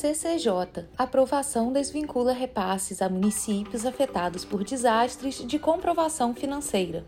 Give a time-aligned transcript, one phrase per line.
[0.00, 0.86] CCJ.
[0.96, 7.04] Aprovação desvincula repasses a municípios afetados por desastres de comprovação financeira.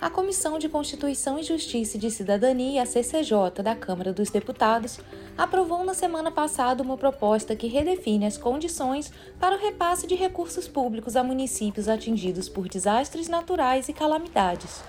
[0.00, 5.00] A Comissão de Constituição e Justiça e de Cidadania, a CCJ, da Câmara dos Deputados,
[5.36, 10.68] aprovou na semana passada uma proposta que redefine as condições para o repasse de recursos
[10.68, 14.80] públicos a municípios atingidos por desastres naturais e calamidades.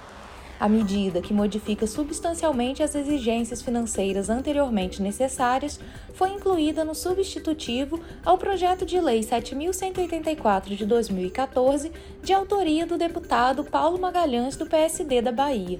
[0.61, 5.79] A medida, que modifica substancialmente as exigências financeiras anteriormente necessárias,
[6.13, 13.63] foi incluída no substitutivo ao projeto de lei 7184 de 2014, de autoria do deputado
[13.63, 15.79] Paulo Magalhães do PSD da Bahia.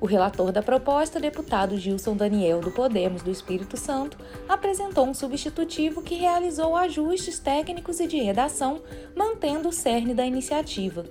[0.00, 4.16] O relator da proposta, deputado Gilson Daniel do Podemos do Espírito Santo,
[4.48, 8.80] apresentou um substitutivo que realizou ajustes técnicos e de redação,
[9.16, 11.04] mantendo o cerne da iniciativa.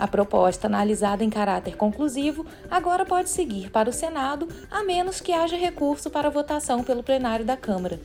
[0.00, 5.30] A proposta, analisada em caráter conclusivo, agora pode seguir para o Senado, a menos que
[5.30, 8.00] haja recurso para votação pelo plenário da Câmara.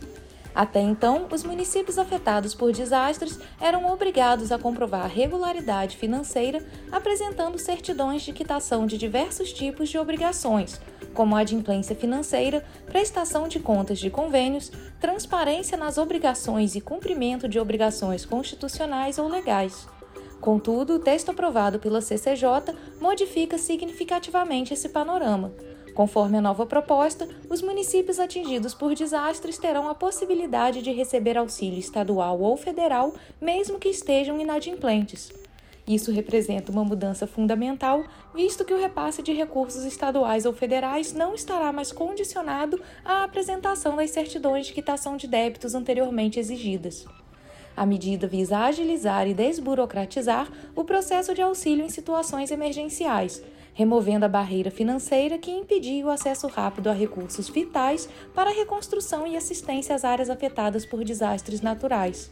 [0.53, 8.23] Até então, os municípios afetados por desastres eram obrigados a comprovar regularidade financeira, apresentando certidões
[8.23, 10.81] de quitação de diversos tipos de obrigações,
[11.13, 18.25] como adimplência financeira, prestação de contas de convênios, transparência nas obrigações e cumprimento de obrigações
[18.25, 19.94] constitucionais ou legais.
[20.45, 25.52] Contudo, o texto aprovado pela CCJ modifica significativamente esse panorama.
[25.95, 31.79] Conforme a nova proposta, os municípios atingidos por desastres terão a possibilidade de receber auxílio
[31.79, 35.33] estadual ou federal, mesmo que estejam inadimplentes.
[35.87, 38.03] Isso representa uma mudança fundamental,
[38.35, 43.95] visto que o repasse de recursos estaduais ou federais não estará mais condicionado à apresentação
[43.95, 47.03] das certidões de quitação de débitos anteriormente exigidas.
[47.75, 53.43] A medida visa agilizar e desburocratizar o processo de auxílio em situações emergenciais,
[53.73, 59.27] removendo a barreira financeira que impedia o acesso rápido a recursos vitais para a reconstrução
[59.27, 62.31] e assistência às áreas afetadas por desastres naturais.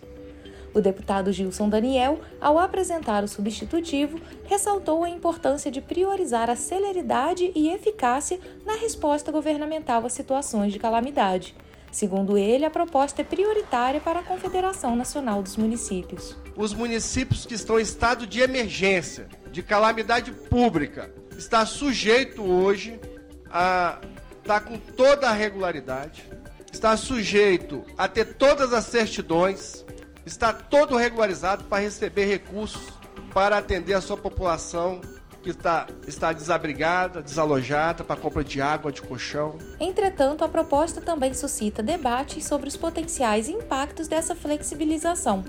[0.74, 7.52] O deputado Gilson Daniel, ao apresentar o substitutivo, ressaltou a importância de priorizar a celeridade
[7.54, 11.54] e eficácia na resposta governamental a situações de calamidade
[11.94, 16.36] Segundo ele, a proposta é prioritária para a Confederação Nacional dos Municípios.
[16.56, 23.00] Os municípios que estão em estado de emergência, de calamidade pública, está sujeito hoje
[23.48, 24.00] a
[24.40, 26.28] estar tá com toda a regularidade,
[26.72, 29.86] está sujeito a ter todas as certidões,
[30.26, 32.92] está todo regularizado para receber recursos
[33.32, 35.00] para atender a sua população
[35.44, 39.58] que está, está desabrigada, desalojada para compra de água, de colchão.
[39.80, 45.44] Entretanto, a proposta também suscita debates sobre os potenciais impactos dessa flexibilização.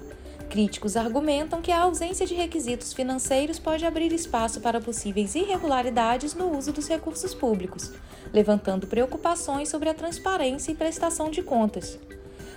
[0.50, 6.56] Críticos argumentam que a ausência de requisitos financeiros pode abrir espaço para possíveis irregularidades no
[6.56, 7.93] uso dos recursos públicos,
[8.33, 11.99] levantando preocupações sobre a transparência e prestação de contas.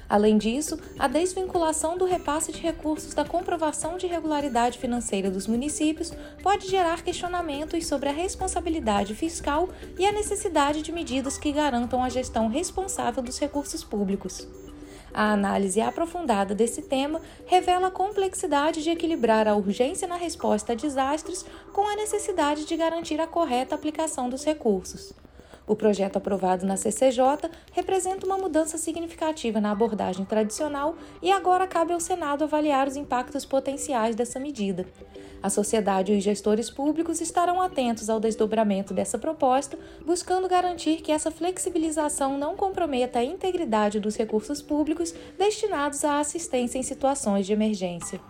[0.10, 6.14] Além disso, a desvinculação do repasse de recursos da comprovação de regularidade financeira dos municípios
[6.42, 9.68] pode gerar questionamentos sobre a responsabilidade fiscal
[10.00, 14.48] e a necessidade de medidas que garantam a gestão responsável dos recursos públicos.
[15.14, 20.76] A análise aprofundada desse tema revela a complexidade de equilibrar a urgência na resposta a
[20.76, 21.44] desastres
[21.74, 25.14] com a necessidade de garantir a correta aplicação dos recursos.
[25.68, 31.92] O projeto aprovado na CCJ representa uma mudança significativa na abordagem tradicional e agora cabe
[31.92, 34.86] ao Senado avaliar os impactos potenciais dessa medida.
[35.44, 41.12] A sociedade e os gestores públicos estarão atentos ao desdobramento dessa proposta, buscando garantir que
[41.12, 47.52] essa flexibilização não comprometa a integridade dos recursos públicos destinados à assistência em situações de
[47.52, 48.22] emergência.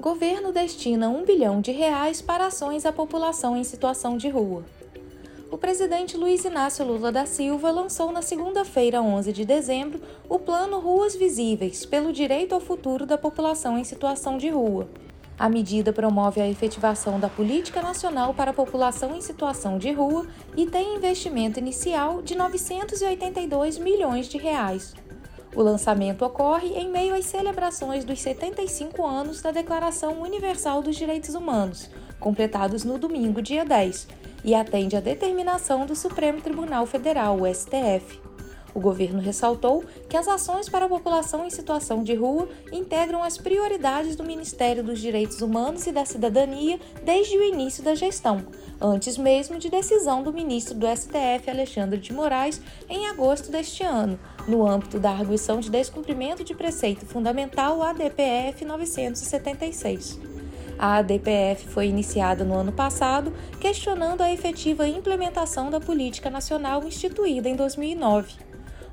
[0.00, 4.64] Governo destina um bilhão de reais para ações à população em situação de rua
[5.50, 10.78] o presidente Luiz Inácio Lula da Silva lançou na segunda-feira, 11 de dezembro, o Plano
[10.78, 14.88] Ruas Visíveis pelo Direito ao Futuro da População em Situação de Rua.
[15.36, 20.26] A medida promove a efetivação da Política Nacional para a População em Situação de Rua
[20.56, 24.94] e tem investimento inicial de 982 milhões de reais.
[25.56, 31.34] O lançamento ocorre em meio às celebrações dos 75 anos da Declaração Universal dos Direitos
[31.34, 34.06] Humanos, completados no domingo, dia 10,
[34.44, 38.20] e atende à determinação do Supremo Tribunal Federal, o STF.
[38.74, 43.36] O governo ressaltou que as ações para a população em situação de rua integram as
[43.36, 48.46] prioridades do Ministério dos Direitos Humanos e da Cidadania desde o início da gestão,
[48.80, 54.18] antes mesmo de decisão do ministro do STF, Alexandre de Moraes, em agosto deste ano,
[54.46, 60.39] no âmbito da arguição de descumprimento de preceito fundamental ADPF 976.
[60.82, 67.50] A ADPF foi iniciada no ano passado, questionando a efetiva implementação da política nacional instituída
[67.50, 68.32] em 2009.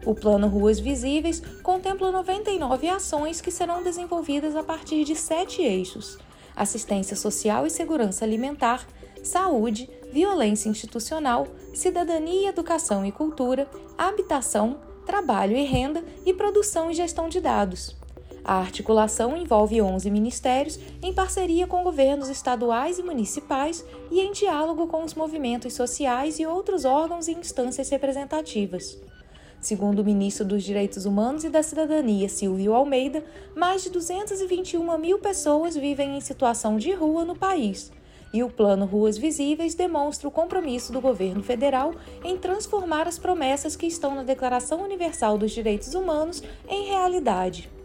[0.06, 6.18] O Plano Ruas Visíveis contempla 99 ações que serão desenvolvidas a partir de sete eixos:
[6.54, 8.86] assistência social e segurança alimentar,
[9.24, 13.66] saúde, violência institucional, cidadania, educação e cultura,
[13.98, 17.97] habitação, trabalho e renda e produção e gestão de dados.
[18.48, 24.88] A articulação envolve 11 ministérios em parceria com governos estaduais e municipais e em diálogo
[24.88, 28.98] com os movimentos sociais e outros órgãos e instâncias representativas.
[29.60, 33.22] Segundo o ministro dos Direitos Humanos e da Cidadania, Silvio Almeida,
[33.54, 37.92] mais de 221 mil pessoas vivem em situação de rua no país.
[38.34, 43.76] E o Plano Ruas Visíveis demonstra o compromisso do governo federal em transformar as promessas
[43.76, 47.77] que estão na Declaração Universal dos Direitos Humanos em realidade.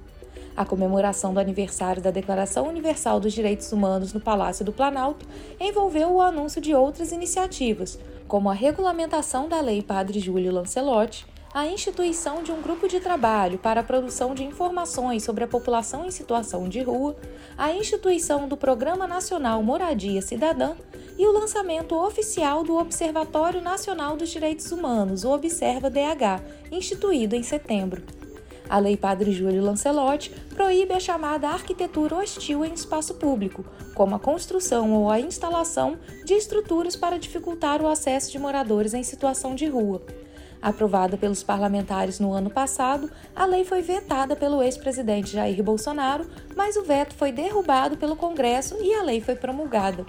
[0.56, 5.26] A comemoração do aniversário da Declaração Universal dos Direitos Humanos no Palácio do Planalto
[5.58, 11.66] envolveu o anúncio de outras iniciativas, como a regulamentação da Lei Padre Júlio Lancelotti, a
[11.66, 16.10] instituição de um grupo de trabalho para a produção de informações sobre a população em
[16.10, 17.16] situação de rua,
[17.56, 20.75] a instituição do Programa Nacional Moradia Cidadã
[21.19, 27.43] e o lançamento oficial do Observatório Nacional dos Direitos Humanos, o Observa DH, instituído em
[27.43, 28.02] setembro.
[28.68, 33.64] A Lei Padre Júlio Lancelotti proíbe a chamada arquitetura hostil em espaço público,
[33.94, 39.02] como a construção ou a instalação de estruturas para dificultar o acesso de moradores em
[39.02, 40.02] situação de rua.
[40.62, 46.24] Aprovada pelos parlamentares no ano passado, a lei foi vetada pelo ex-presidente Jair Bolsonaro,
[46.54, 50.06] mas o veto foi derrubado pelo Congresso e a lei foi promulgada.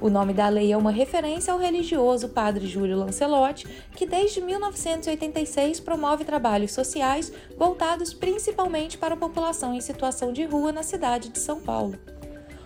[0.00, 5.78] O nome da lei é uma referência ao religioso Padre Júlio Lancelotti, que desde 1986
[5.80, 11.38] promove trabalhos sociais voltados principalmente para a população em situação de rua na cidade de
[11.38, 11.98] São Paulo.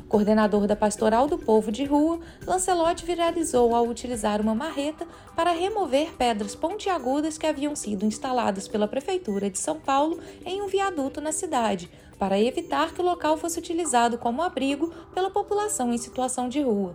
[0.09, 5.05] Coordenador da Pastoral do Povo de Rua, Lancelotti viralizou ao utilizar uma marreta
[5.35, 10.69] para remover pedras pontiagudas que haviam sido instaladas pela Prefeitura de São Paulo em um
[10.69, 15.99] viaduto na cidade, para evitar que o local fosse utilizado como abrigo pela população em
[15.99, 16.95] situação de rua.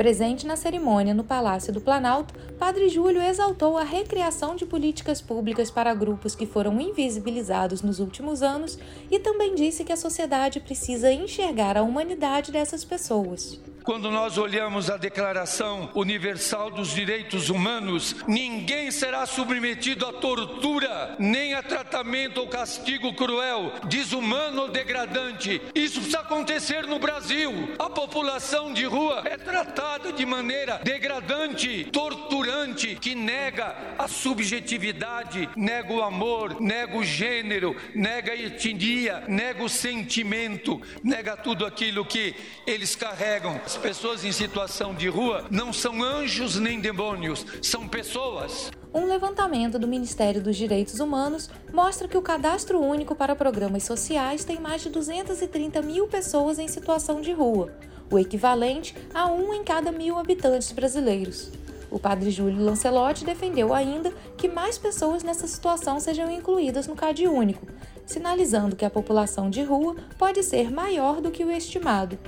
[0.00, 5.70] Presente na cerimônia no Palácio do Planalto, Padre Júlio exaltou a recriação de políticas públicas
[5.70, 8.78] para grupos que foram invisibilizados nos últimos anos
[9.10, 13.60] e também disse que a sociedade precisa enxergar a humanidade dessas pessoas.
[13.82, 21.54] Quando nós olhamos a Declaração Universal dos Direitos Humanos, ninguém será submetido a tortura, nem
[21.54, 25.62] a tratamento ou castigo cruel, desumano ou degradante.
[25.74, 27.74] Isso precisa acontecer no Brasil.
[27.78, 35.92] A população de rua é tratada de maneira degradante, torturante, que nega a subjetividade, nega
[35.92, 42.34] o amor, nega o gênero, nega a etnia, nega o sentimento, nega tudo aquilo que
[42.66, 48.68] eles carregam as pessoas em situação de rua não são anjos nem demônios, são pessoas.
[48.92, 54.44] Um levantamento do Ministério dos Direitos Humanos mostra que o cadastro único para programas sociais
[54.44, 57.72] tem mais de 230 mil pessoas em situação de rua,
[58.10, 61.52] o equivalente a um em cada mil habitantes brasileiros.
[61.92, 67.28] O padre Júlio Lancelotti defendeu ainda que mais pessoas nessa situação sejam incluídas no CAD
[67.28, 67.68] único,
[68.04, 72.18] sinalizando que a população de rua pode ser maior do que o estimado.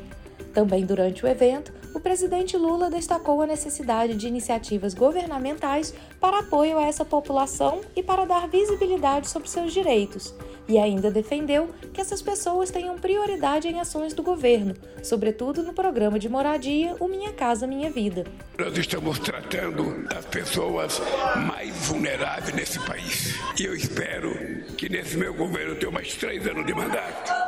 [0.52, 6.78] Também durante o evento, o presidente Lula destacou a necessidade de iniciativas governamentais para apoio
[6.78, 10.34] a essa população e para dar visibilidade sobre seus direitos,
[10.68, 16.18] e ainda defendeu que essas pessoas tenham prioridade em ações do governo, sobretudo no programa
[16.18, 18.24] de moradia O Minha Casa Minha Vida.
[18.58, 21.00] Nós estamos tratando das pessoas
[21.48, 23.34] mais vulneráveis nesse país.
[23.58, 24.32] E eu espero
[24.76, 27.41] que nesse meu governo tenha mais três anos de mandato.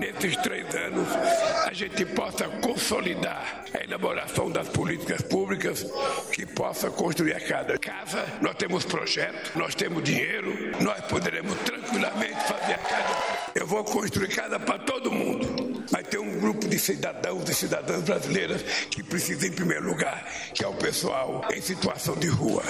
[0.00, 1.06] Nesses três anos,
[1.66, 5.84] a gente possa consolidar a elaboração das políticas públicas
[6.32, 8.24] que possa construir a cada casa.
[8.40, 13.16] Nós temos projeto, nós temos dinheiro, nós poderemos tranquilamente fazer a casa.
[13.54, 15.84] Eu vou construir casa para todo mundo.
[15.90, 20.64] Vai ter um grupo de cidadãos e cidadãs brasileiras que precisa em primeiro lugar, que
[20.64, 22.62] é o pessoal em situação de rua.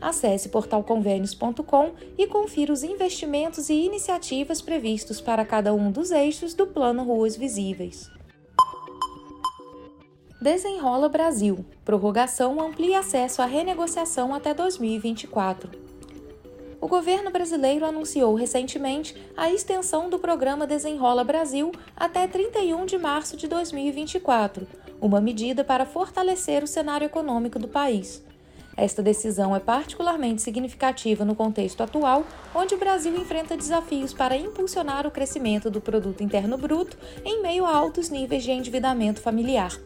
[0.00, 6.66] Acesse portalconvênios.com e confira os investimentos e iniciativas previstos para cada um dos eixos do
[6.66, 8.08] Plano Ruas Visíveis.
[10.40, 11.66] Desenrola Brasil.
[11.84, 15.88] Prorrogação amplia acesso à renegociação até 2024.
[16.80, 23.36] o governo brasileiro anunciou recentemente a extensão do programa Desenrola Brasil até 31 de março
[23.36, 24.64] de 2024,
[25.00, 28.22] uma medida para fortalecer o cenário econômico do país.
[28.78, 35.04] Esta decisão é particularmente significativa no contexto atual, onde o Brasil enfrenta desafios para impulsionar
[35.04, 39.76] o crescimento do produto interno bruto em meio a altos níveis de endividamento familiar.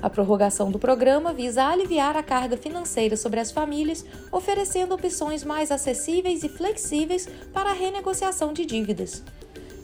[0.00, 5.70] A prorrogação do programa visa aliviar a carga financeira sobre as famílias, oferecendo opções mais
[5.70, 9.22] acessíveis e flexíveis para a renegociação de dívidas.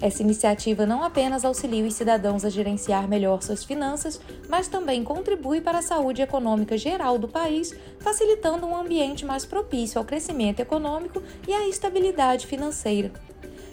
[0.01, 5.61] Essa iniciativa não apenas auxilia os cidadãos a gerenciar melhor suas finanças, mas também contribui
[5.61, 11.21] para a saúde econômica geral do país, facilitando um ambiente mais propício ao crescimento econômico
[11.49, 13.11] e à estabilidade financeira.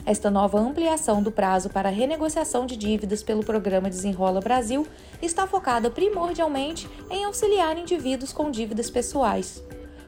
[0.03, 4.85] Esta nova ampliação do prazo para a renegociação de dívidas pelo programa Desenrola Brasil
[5.21, 9.63] está focada primordialmente em auxiliar indivíduos com dívidas pessoais.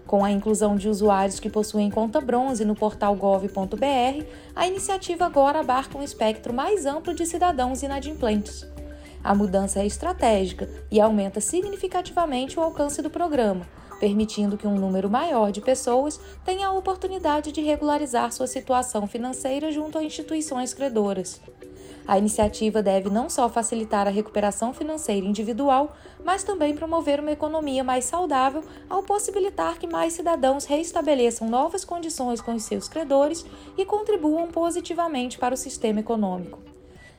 [0.07, 5.59] Com a inclusão de usuários que possuem conta bronze no portal gov.br, a iniciativa agora
[5.59, 8.65] abarca um espectro mais amplo de cidadãos inadimplentes.
[9.21, 13.67] A mudança é estratégica e aumenta significativamente o alcance do programa,
[13.99, 19.73] permitindo que um número maior de pessoas tenha a oportunidade de regularizar sua situação financeira
[19.73, 21.41] junto a instituições credoras.
[22.07, 27.83] A iniciativa deve não só facilitar a recuperação financeira individual, mas também promover uma economia
[27.83, 33.45] mais saudável ao possibilitar que mais cidadãos reestabeleçam novas condições com os seus credores
[33.77, 36.59] e contribuam positivamente para o sistema econômico.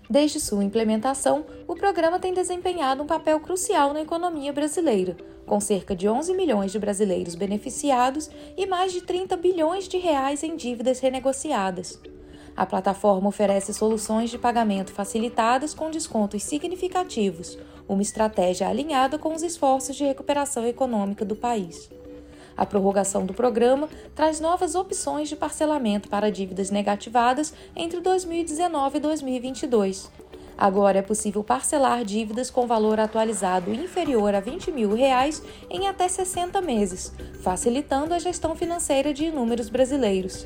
[0.08, 5.94] Desde sua implementação, o programa tem desempenhado um papel crucial na economia brasileira, com cerca
[5.94, 11.00] de 11 milhões de brasileiros beneficiados e mais de 30 bilhões de reais em dívidas
[11.00, 12.00] renegociadas.
[12.58, 17.56] A plataforma oferece soluções de pagamento facilitadas com descontos significativos,
[17.88, 21.88] uma estratégia alinhada com os esforços de recuperação econômica do país.
[22.56, 29.00] A prorrogação do programa traz novas opções de parcelamento para dívidas negativadas entre 2019 e
[29.02, 30.10] 2022.
[30.58, 36.08] Agora é possível parcelar dívidas com valor atualizado inferior a 20 mil reais em até
[36.08, 40.44] 60 meses, facilitando a gestão financeira de inúmeros brasileiros.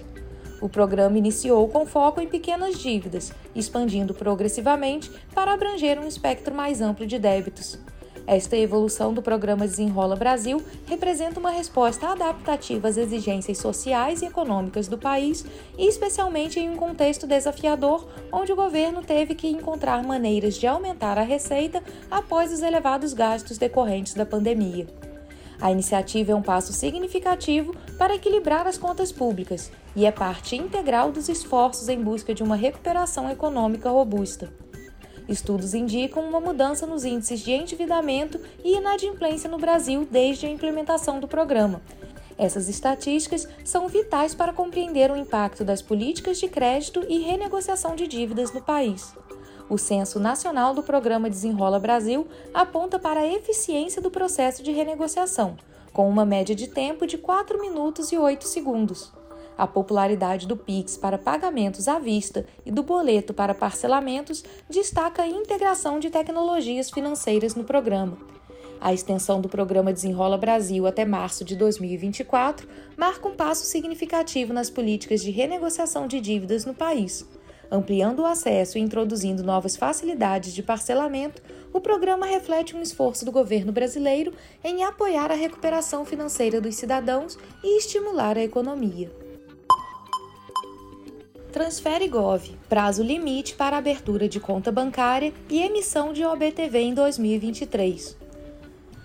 [0.62, 6.80] O programa iniciou com foco em pequenas dívidas, expandindo progressivamente para abranger um espectro mais
[6.80, 7.80] amplo de débitos.
[8.28, 14.86] Esta evolução do programa Desenrola Brasil representa uma resposta adaptativa às exigências sociais e econômicas
[14.86, 15.44] do país,
[15.76, 21.18] e especialmente em um contexto desafiador, onde o governo teve que encontrar maneiras de aumentar
[21.18, 24.86] a receita após os elevados gastos decorrentes da pandemia.
[25.62, 31.12] A iniciativa é um passo significativo para equilibrar as contas públicas e é parte integral
[31.12, 34.52] dos esforços em busca de uma recuperação econômica robusta.
[35.28, 41.20] Estudos indicam uma mudança nos índices de endividamento e inadimplência no Brasil desde a implementação
[41.20, 41.80] do programa.
[42.36, 48.08] Essas estatísticas são vitais para compreender o impacto das políticas de crédito e renegociação de
[48.08, 49.14] dívidas no país.
[49.72, 55.56] O Censo Nacional do Programa Desenrola Brasil aponta para a eficiência do processo de renegociação,
[55.94, 59.10] com uma média de tempo de 4 minutos e 8 segundos.
[59.56, 65.26] A popularidade do Pix para pagamentos à vista e do boleto para parcelamentos destaca a
[65.26, 68.18] integração de tecnologias financeiras no programa.
[68.78, 74.68] A extensão do programa Desenrola Brasil até março de 2024 marca um passo significativo nas
[74.68, 77.26] políticas de renegociação de dívidas no país.
[77.72, 81.40] Ampliando o acesso e introduzindo novas facilidades de parcelamento,
[81.72, 87.38] o programa reflete um esforço do governo brasileiro em apoiar a recuperação financeira dos cidadãos
[87.64, 89.10] e estimular a economia.
[91.50, 98.18] Transfere Gov, prazo limite para abertura de conta bancária e emissão de OBTV em 2023.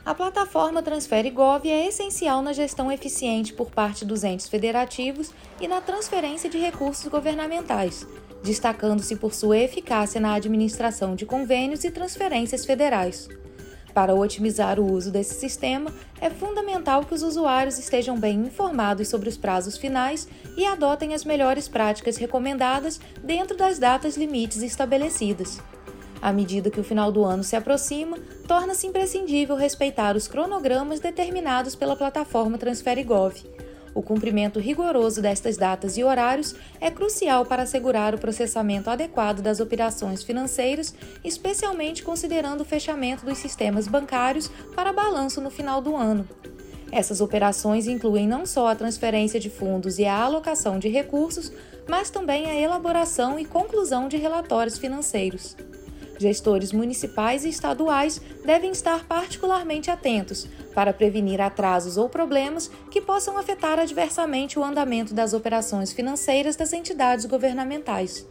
[0.06, 5.32] A plataforma Transfere Gov é essencial na gestão eficiente por parte dos entes federativos
[5.62, 8.06] e na transferência de recursos governamentais,
[8.48, 13.27] destacando-se por sua eficácia na administração de convênios e transferências federais.
[13.94, 19.27] Para otimizar o uso desse sistema, é fundamental que os usuários estejam bem informados sobre
[19.27, 25.60] os prazos finais e adotem as melhores práticas recomendadas dentro das datas limites estabelecidas.
[26.22, 31.75] À medida que o final do ano se aproxima, torna-se imprescindível respeitar os cronogramas determinados
[31.75, 33.36] pela plataforma TransfereGov
[33.98, 39.60] o cumprimento rigoroso destas datas e horários é crucial para assegurar o processamento adequado das
[39.60, 46.30] operações financeiras, especialmente considerando o fechamento dos sistemas bancários para balanço no final do ano.
[46.92, 51.51] Essas operações incluem não só a transferência de fundos e a alocação de recursos,
[51.89, 55.56] mas também a elaboração e conclusão de relatórios financeiros.
[56.18, 63.38] Gestores municipais e estaduais devem estar particularmente atentos para prevenir atrasos ou problemas que possam
[63.38, 68.26] afetar adversamente o andamento das operações financeiras das entidades governamentais.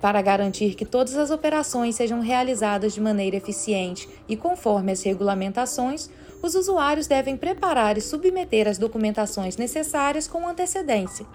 [0.00, 6.10] Para garantir que todas as operações sejam realizadas de maneira eficiente e conforme as regulamentações,
[6.42, 11.26] os usuários devem preparar e submeter as documentações necessárias com antecedência.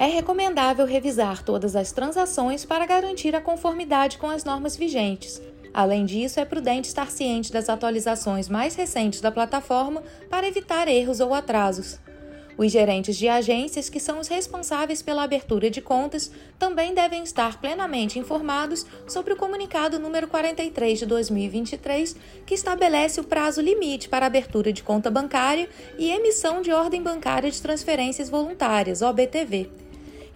[0.00, 5.42] É recomendável revisar todas as transações para garantir a conformidade com as normas vigentes.
[5.74, 11.18] Além disso, é prudente estar ciente das atualizações mais recentes da plataforma para evitar erros
[11.18, 11.98] ou atrasos.
[12.56, 17.60] Os gerentes de agências, que são os responsáveis pela abertura de contas, também devem estar
[17.60, 22.14] plenamente informados sobre o comunicado número 43 de 2023,
[22.46, 27.50] que estabelece o prazo limite para abertura de conta bancária e emissão de ordem bancária
[27.50, 29.87] de transferências voluntárias, OBTV.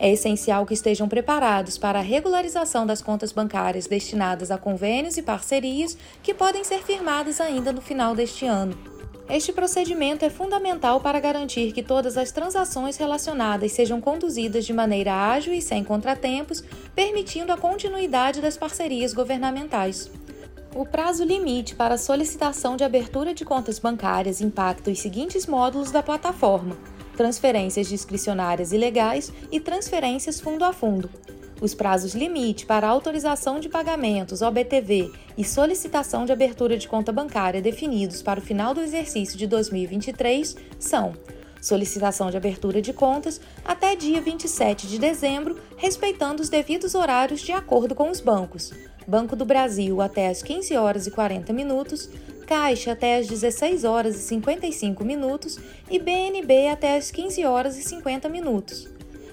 [0.02, 5.22] É essencial que estejam preparados para a regularização das contas bancárias destinadas a convênios e
[5.22, 8.76] parcerias que podem ser firmadas ainda no final deste ano.
[9.30, 15.14] Este procedimento é fundamental para garantir que todas as transações relacionadas sejam conduzidas de maneira
[15.14, 16.64] ágil e sem contratempos,
[16.96, 20.10] permitindo a continuidade das parcerias governamentais.
[20.74, 26.02] O prazo limite para solicitação de abertura de contas bancárias impacta os seguintes módulos da
[26.02, 26.76] plataforma:
[27.16, 31.08] transferências discricionárias ilegais e transferências fundo a fundo.
[31.60, 37.62] Os prazos limite para autorização de pagamentos OBTV e solicitação de abertura de conta bancária
[37.62, 41.12] definidos para o final do exercício de 2023 são
[41.60, 47.52] solicitação de abertura de contas até dia 27 de dezembro, respeitando os devidos horários de
[47.52, 48.72] acordo com os bancos.
[49.06, 52.08] Banco do Brasil até às 15 horas e 40 minutos,
[52.46, 55.58] Caixa até às 16 horas e 55 minutos
[55.90, 58.88] e BNB até às 15 horas e 50 minutos.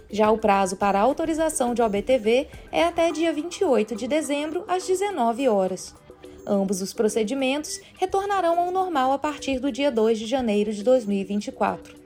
[0.09, 5.47] Já o prazo para autorização de OBTV é até dia 28 de dezembro, às 19
[5.49, 5.93] horas.
[6.47, 11.98] Ambos os procedimentos retornarão ao normal a partir do dia 2 de janeiro de 2024.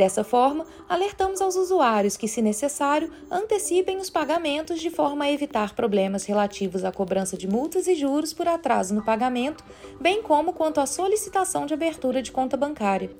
[0.00, 5.74] Dessa forma, alertamos aos usuários que, se necessário, antecipem os pagamentos de forma a evitar
[5.74, 9.62] problemas relativos à cobrança de multas e juros por atraso no pagamento,
[10.00, 13.10] bem como quanto à solicitação de abertura de conta bancária.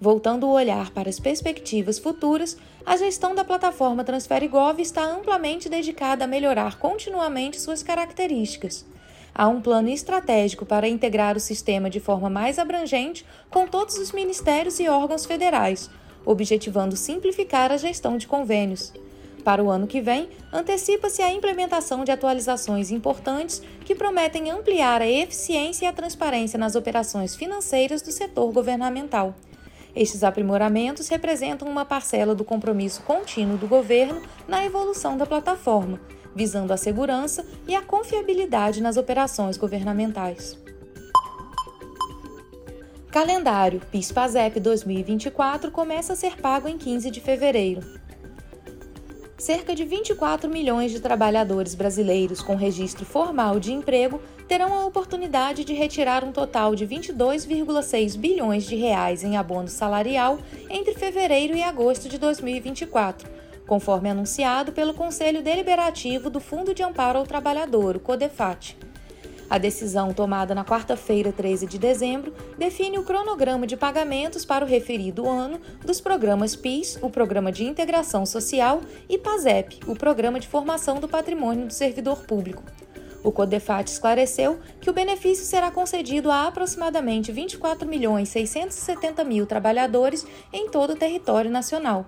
[0.00, 6.24] Voltando o olhar para as perspectivas futuras, a gestão da plataforma TransfereGov está amplamente dedicada
[6.24, 8.84] a melhorar continuamente suas características.
[9.32, 14.10] Há um plano estratégico para integrar o sistema de forma mais abrangente com todos os
[14.10, 15.88] ministérios e órgãos federais,
[16.26, 18.92] objetivando simplificar a gestão de convênios.
[19.44, 25.08] Para o ano que vem, antecipa-se a implementação de atualizações importantes que prometem ampliar a
[25.08, 29.36] eficiência e a transparência nas operações financeiras do setor governamental.
[29.94, 36.00] Estes aprimoramentos representam uma parcela do compromisso contínuo do governo na evolução da plataforma,
[36.34, 40.65] visando a segurança e a confiabilidade nas operações governamentais.
[43.16, 47.80] Calendário PIS-PASEP 2024 começa a ser pago em 15 de fevereiro.
[49.38, 55.64] Cerca de 24 milhões de trabalhadores brasileiros com registro formal de emprego terão a oportunidade
[55.64, 61.62] de retirar um total de 22,6 bilhões de reais em abono salarial entre fevereiro e
[61.62, 63.30] agosto de 2024,
[63.66, 68.76] conforme anunciado pelo Conselho Deliberativo do Fundo de Amparo ao Trabalhador, o CODEFAT.
[69.48, 74.68] A decisão tomada na quarta-feira, 13 de dezembro, define o cronograma de pagamentos para o
[74.68, 80.48] referido ano dos programas PIS, o Programa de Integração Social, e PASEP, o Programa de
[80.48, 82.62] Formação do Patrimônio do Servidor Público.
[83.22, 90.26] O Codefat esclareceu que o benefício será concedido a aproximadamente 24 milhões 670 mil trabalhadores
[90.52, 92.06] em todo o território nacional.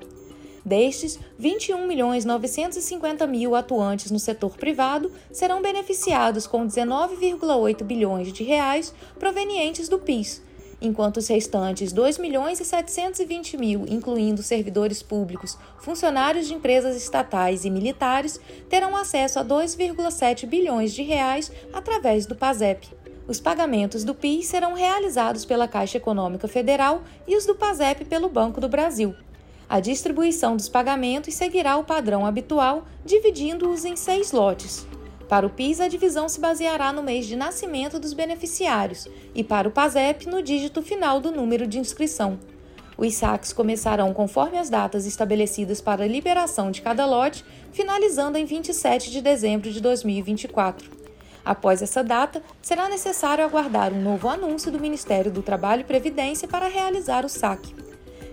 [0.68, 8.44] Destes, 21 milhões 950 mil atuantes no setor privado serão beneficiados com 19,8 bilhões de
[8.44, 10.42] reais provenientes do PIS,
[10.78, 17.64] enquanto os restantes 2 milhões e 720 mil, incluindo servidores públicos, funcionários de empresas estatais
[17.64, 22.90] e militares, terão acesso a 2,7 bilhões de reais através do PASEP.
[23.26, 28.28] Os pagamentos do PIS serão realizados pela Caixa Econômica Federal e os do PASEP pelo
[28.28, 29.14] Banco do Brasil.
[29.68, 34.86] A distribuição dos pagamentos seguirá o padrão habitual, dividindo-os em seis lotes.
[35.28, 39.68] Para o PIS, a divisão se baseará no mês de nascimento dos beneficiários e para
[39.68, 42.38] o PASEP no dígito final do número de inscrição.
[42.96, 48.46] Os saques começarão conforme as datas estabelecidas para a liberação de cada lote, finalizando em
[48.46, 50.90] 27 de dezembro de 2024.
[51.44, 56.48] Após essa data, será necessário aguardar um novo anúncio do Ministério do Trabalho e Previdência
[56.48, 57.87] para realizar o saque.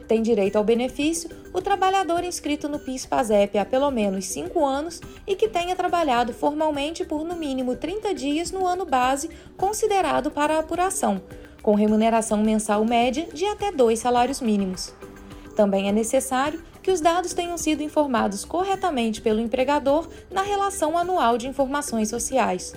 [0.07, 5.35] Tem direito ao benefício o trabalhador inscrito no PIS-PASEP há pelo menos 5 anos e
[5.35, 10.59] que tenha trabalhado formalmente por no mínimo 30 dias no ano base considerado para a
[10.59, 11.21] apuração,
[11.63, 14.93] com remuneração mensal média de até dois salários mínimos.
[15.55, 21.37] Também é necessário que os dados tenham sido informados corretamente pelo empregador na relação anual
[21.37, 22.75] de informações sociais.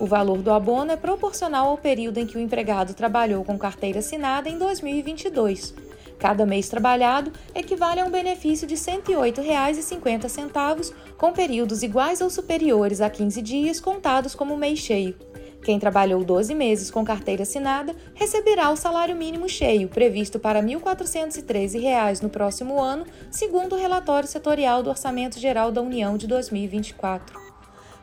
[0.00, 4.00] O valor do abono é proporcional ao período em que o empregado trabalhou com carteira
[4.00, 5.85] assinada em 2022.
[6.18, 13.00] Cada mês trabalhado equivale a um benefício de R$ 108,50, com períodos iguais ou superiores
[13.00, 15.16] a 15 dias contados como mês cheio.
[15.62, 20.66] Quem trabalhou 12 meses com carteira assinada receberá o salário mínimo cheio, previsto para R$
[20.66, 27.45] 1.413 no próximo ano, segundo o relatório setorial do Orçamento Geral da União de 2024.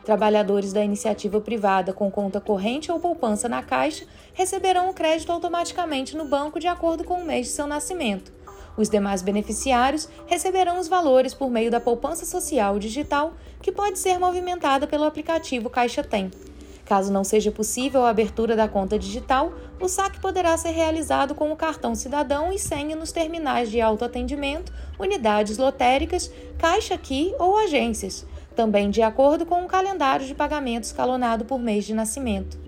[0.04, 6.14] Trabalhadores da iniciativa privada com conta corrente ou poupança na Caixa receberão o crédito automaticamente
[6.14, 8.30] no banco de acordo com o mês de seu nascimento.
[8.76, 14.18] Os demais beneficiários receberão os valores por meio da poupança social digital, que pode ser
[14.18, 16.30] movimentada pelo aplicativo Caixa Tem.
[16.84, 21.50] Caso não seja possível a abertura da conta digital, o saque poderá ser realizado com
[21.50, 28.26] o cartão cidadão e senha nos terminais de autoatendimento, unidades lotéricas, caixa aqui ou agências,
[28.54, 32.58] também de acordo com o calendário de pagamento escalonado por mês de nascimento.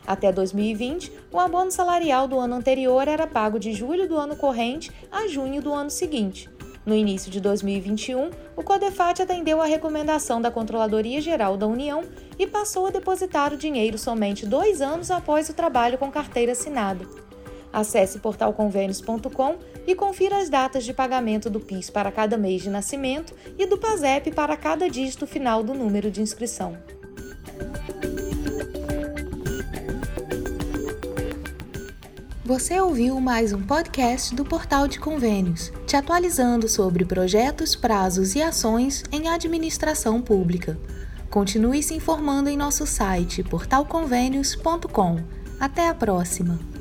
[0.06, 4.90] Até 2020, o abono salarial do ano anterior era pago de julho do ano corrente
[5.10, 6.50] a junho do ano seguinte.
[6.84, 12.04] No início de 2021, o Codefat atendeu à recomendação da Controladoria Geral da União
[12.38, 17.06] e passou a depositar o dinheiro somente dois anos após o trabalho com carteira assinada.
[17.74, 23.34] Acesse portalconvênios.com e confira as datas de pagamento do PIS para cada mês de nascimento
[23.58, 26.78] e do PASEP para cada dígito final do número de inscrição.
[32.44, 38.42] Você ouviu mais um podcast do Portal de Convênios, te atualizando sobre projetos, prazos e
[38.42, 40.78] ações em administração pública.
[41.28, 45.24] Continue se informando em nosso site portalconvênios.com.
[45.58, 46.73] Até a próxima!